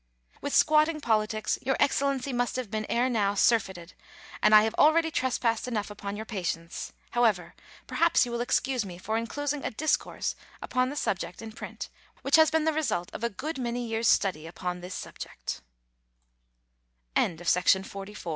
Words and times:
227 0.39 0.41
With 0.41 0.55
squatting 0.55 0.99
politics 0.99 1.59
Your 1.61 1.77
Excellency 1.79 2.33
must 2.33 2.55
have 2.55 2.71
been 2.71 2.87
ere 2.89 3.07
now 3.07 3.35
surfeited, 3.35 3.93
and 4.41 4.55
I 4.55 4.63
have 4.63 4.73
already 4.79 5.11
trespassed 5.11 5.67
enough 5.67 5.91
upon 5.91 6.15
your 6.15 6.25
patience. 6.25 6.91
However, 7.11 7.53
perhaps 7.85 8.25
you 8.25 8.31
will 8.31 8.41
excuse 8.41 8.83
me 8.83 8.97
for 8.97 9.15
enclosing 9.15 9.63
a" 9.63 9.69
discourse" 9.85 10.35
upon 10.59 10.89
the 10.89 10.95
subject 10.95 11.39
in 11.39 11.51
print, 11.51 11.89
which 12.23 12.37
has 12.37 12.49
been 12.49 12.65
the 12.65 12.73
result 12.73 13.11
of 13.13 13.23
a 13.23 13.29
good 13.29 13.59
many 13.59 13.85
years' 13.85 14.07
study 14.07 14.47
upon 14.47 14.81